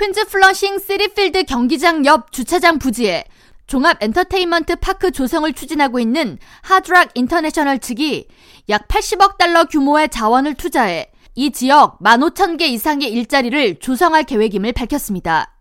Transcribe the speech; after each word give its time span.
퀸즈 0.00 0.28
플러싱 0.28 0.78
시티필드 0.78 1.44
경기장 1.44 2.06
옆 2.06 2.32
주차장 2.32 2.78
부지에 2.78 3.22
종합 3.66 4.02
엔터테인먼트 4.02 4.76
파크 4.76 5.10
조성을 5.10 5.52
추진하고 5.52 6.00
있는 6.00 6.38
하드락 6.62 7.10
인터내셔널 7.12 7.80
측이 7.80 8.26
약 8.70 8.88
80억 8.88 9.36
달러 9.36 9.66
규모의 9.66 10.08
자원을 10.08 10.54
투자해 10.54 11.12
이 11.34 11.50
지역 11.50 11.98
15,000개 11.98 12.62
이상의 12.62 13.12
일자리를 13.12 13.78
조성할 13.80 14.24
계획임을 14.24 14.72
밝혔습니다. 14.72 15.58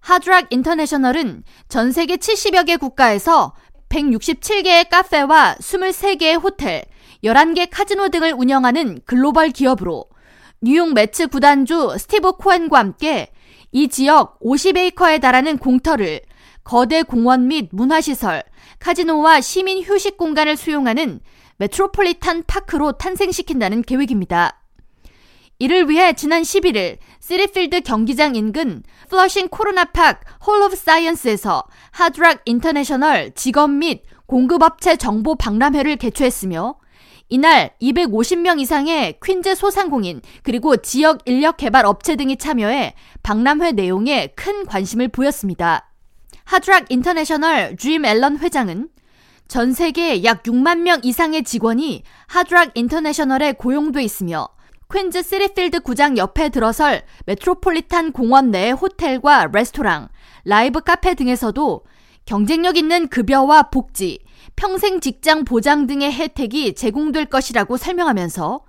하드락 0.00 0.46
인터내셔널은 0.50 1.44
전 1.68 1.92
세계 1.92 2.16
70여 2.16 2.64
개 2.64 2.78
국가에서 2.78 3.54
167개의 3.90 4.88
카페와 4.88 5.56
23개의 5.60 6.42
호텔, 6.42 6.86
11개 7.22 7.68
카지노 7.70 8.08
등을 8.08 8.32
운영하는 8.32 9.02
글로벌 9.04 9.50
기업으로 9.50 10.06
뉴욕 10.62 10.94
메츠 10.94 11.26
구단주 11.26 11.96
스티브 11.98 12.32
코엔과 12.32 12.78
함께 12.78 13.30
이 13.72 13.88
지역 13.88 14.38
50에이커에 14.40 15.20
달하는 15.20 15.58
공터를 15.58 16.20
거대 16.64 17.02
공원 17.02 17.48
및 17.48 17.68
문화시설, 17.72 18.42
카지노와 18.78 19.40
시민 19.40 19.82
휴식 19.82 20.16
공간을 20.16 20.56
수용하는 20.56 21.20
메트로폴리탄 21.56 22.44
파크로 22.46 22.92
탄생시킨다는 22.92 23.82
계획입니다. 23.82 24.62
이를 25.58 25.88
위해 25.88 26.12
지난 26.12 26.42
11일 26.42 26.98
시티필드 27.20 27.80
경기장 27.80 28.36
인근 28.36 28.82
플러싱 29.10 29.48
코로나팍 29.48 30.20
홀 30.46 30.62
오브 30.62 30.76
사이언스에서 30.76 31.64
하드락 31.90 32.42
인터내셔널 32.44 33.32
직업 33.34 33.70
및 33.70 34.04
공급업체 34.26 34.96
정보 34.96 35.34
박람회를 35.34 35.96
개최했으며 35.96 36.76
이날 37.30 37.72
250명 37.82 38.58
이상의 38.58 39.18
퀸즈 39.22 39.54
소상공인 39.54 40.22
그리고 40.42 40.76
지역 40.78 41.20
인력 41.26 41.58
개발 41.58 41.84
업체 41.84 42.16
등이 42.16 42.38
참여해 42.38 42.94
박람회 43.22 43.72
내용에 43.72 44.28
큰 44.28 44.64
관심을 44.64 45.08
보였습니다. 45.08 45.90
하드락 46.44 46.90
인터내셔널 46.90 47.76
짐 47.76 48.06
앨런 48.06 48.38
회장은 48.38 48.88
전 49.46 49.72
세계 49.74 50.24
약 50.24 50.42
6만 50.42 50.80
명 50.80 51.00
이상의 51.02 51.42
직원이 51.42 52.02
하드락 52.26 52.72
인터내셔널에 52.74 53.52
고용돼 53.52 54.02
있으며 54.02 54.48
퀸즈 54.90 55.22
시티필드 55.22 55.80
구장 55.80 56.16
옆에 56.16 56.48
들어설 56.48 57.02
메트로폴리탄 57.26 58.12
공원 58.12 58.50
내 58.50 58.70
호텔과 58.70 59.50
레스토랑, 59.52 60.08
라이브 60.44 60.80
카페 60.80 61.14
등에서도 61.14 61.82
경쟁력 62.28 62.76
있는 62.76 63.08
급여와 63.08 63.70
복지, 63.70 64.18
평생 64.54 65.00
직장 65.00 65.46
보장 65.46 65.86
등의 65.86 66.12
혜택이 66.12 66.74
제공될 66.74 67.24
것이라고 67.24 67.78
설명하면서 67.78 68.60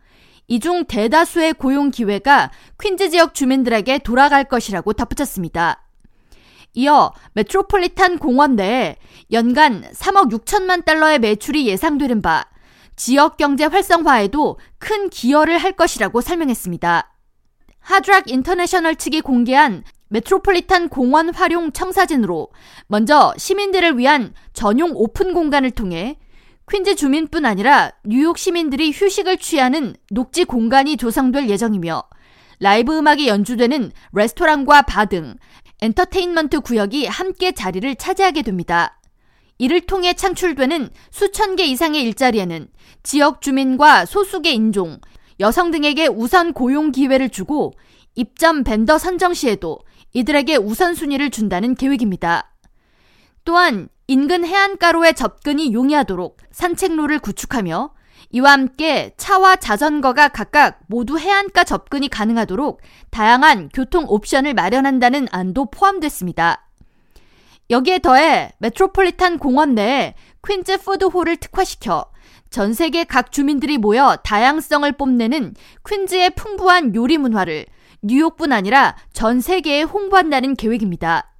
이 0.47 0.61
중 0.61 0.85
대다수의 0.85 1.55
고용 1.55 1.91
기회가 1.91 2.51
퀸즈 2.81 3.09
지역 3.09 3.33
주민들에게 3.33 3.97
돌아갈 3.97 4.45
것이라고 4.45 4.93
덧붙였습니다. 4.93 5.85
이어 6.73 7.11
메트로폴리탄 7.33 8.19
공원 8.19 8.55
내에 8.55 8.95
연간 9.33 9.83
3억 9.91 10.31
6천만 10.31 10.85
달러의 10.85 11.19
매출이 11.19 11.67
예상되는 11.67 12.21
바 12.21 12.45
지역 12.95 13.35
경제 13.35 13.65
활성화에도 13.65 14.57
큰 14.77 15.09
기여를 15.09 15.57
할 15.57 15.73
것이라고 15.73 16.21
설명했습니다. 16.21 17.13
하드락 17.81 18.31
인터내셔널 18.31 18.95
측이 18.95 19.19
공개한 19.19 19.83
메트로폴리탄 20.09 20.89
공원 20.89 21.33
활용 21.33 21.71
청사진으로 21.71 22.49
먼저 22.87 23.33
시민들을 23.37 23.97
위한 23.97 24.33
전용 24.53 24.91
오픈 24.93 25.33
공간을 25.33 25.71
통해 25.71 26.17
퀸즈 26.69 26.95
주민뿐 26.95 27.45
아니라 27.45 27.91
뉴욕 28.03 28.37
시민들이 28.37 28.91
휴식을 28.91 29.37
취하는 29.37 29.95
녹지 30.11 30.45
공간이 30.45 30.97
조성될 30.97 31.49
예정이며 31.49 32.03
라이브 32.59 32.95
음악이 32.97 33.27
연주되는 33.27 33.91
레스토랑과 34.11 34.83
바 34.83 35.05
등 35.05 35.35
엔터테인먼트 35.81 36.59
구역이 36.59 37.07
함께 37.07 37.53
자리를 37.53 37.95
차지하게 37.95 38.41
됩니다. 38.41 38.99
이를 39.57 39.81
통해 39.81 40.13
창출되는 40.13 40.89
수천 41.11 41.55
개 41.55 41.65
이상의 41.65 42.03
일자리에는 42.03 42.67
지역 43.03 43.41
주민과 43.41 44.05
소수계 44.05 44.51
인종, 44.51 44.99
여성 45.39 45.71
등에게 45.71 46.07
우선 46.07 46.53
고용 46.53 46.91
기회를 46.91 47.29
주고 47.29 47.73
입점 48.15 48.63
벤더 48.63 48.97
선정 48.97 49.33
시에도 49.33 49.79
이들에게 50.13 50.55
우선순위를 50.57 51.29
준다는 51.29 51.75
계획입니다. 51.75 52.51
또한 53.45 53.89
인근 54.07 54.45
해안가로의 54.45 55.13
접근이 55.13 55.73
용이하도록 55.73 56.37
산책로를 56.51 57.19
구축하며 57.19 57.91
이와 58.31 58.51
함께 58.51 59.13
차와 59.17 59.55
자전거가 59.55 60.27
각각 60.29 60.79
모두 60.87 61.17
해안가 61.17 61.63
접근이 61.63 62.09
가능하도록 62.09 62.81
다양한 63.09 63.69
교통 63.73 64.05
옵션을 64.07 64.53
마련한다는 64.53 65.27
안도 65.31 65.69
포함됐습니다. 65.71 66.67
여기에 67.71 67.99
더해 67.99 68.51
메트로폴리탄 68.59 69.37
공원 69.37 69.75
내에 69.75 70.15
퀸즈 70.47 70.79
푸드홀을 70.79 71.37
특화시켜 71.37 72.05
전 72.49 72.73
세계 72.73 73.03
각 73.03 73.31
주민들이 73.31 73.77
모여 73.77 74.17
다양성을 74.23 74.91
뽐내는 74.93 75.53
퀸즈의 75.87 76.31
풍부한 76.31 76.95
요리 76.95 77.17
문화를 77.17 77.65
뉴욕뿐 78.01 78.51
아니라 78.51 78.95
전 79.13 79.41
세계에 79.41 79.83
홍보한다는 79.83 80.55
계획입니다. 80.55 81.33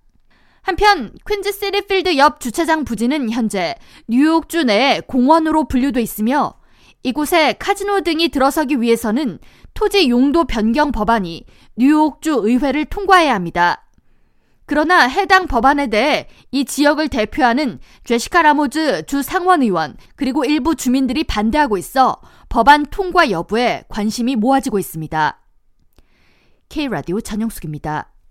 한편 0.62 1.14
퀸즈 1.28 1.52
시리필드 1.54 2.18
옆 2.18 2.40
주차장 2.40 2.84
부지는 2.84 3.32
현재 3.32 3.76
뉴욕주 4.08 4.64
내 4.64 5.02
공원으로 5.08 5.68
분류돼 5.68 6.02
있으며 6.02 6.56
이곳에 7.04 7.54
카지노 7.54 8.02
등이 8.02 8.30
들어서기 8.30 8.82
위해서는 8.82 9.40
토지 9.74 10.10
용도 10.10 10.44
변경 10.44 10.92
법안이 10.92 11.46
뉴욕주 11.78 12.42
의회를 12.44 12.86
통과해야 12.86 13.34
합니다. 13.34 13.86
그러나 14.66 15.08
해당 15.08 15.48
법안에 15.48 15.88
대해 15.88 16.28
이 16.52 16.66
지역을 16.66 17.08
대표하는 17.08 17.80
제시카 18.04 18.44
라모즈 18.44 19.08
주 19.08 19.24
상원의원 19.24 19.98
그리고 20.16 20.46
일부 20.46 20.76
주민들이 20.76 21.24
반대하고 21.24 21.78
있어 21.78 22.22
법안 22.50 22.86
통과 22.86 23.32
여부에 23.32 23.86
관심이 23.90 24.36
모아지고 24.36 24.78
있습니다. 24.78 25.40
K라디오 26.70 27.20
전영숙입니다. 27.20 28.19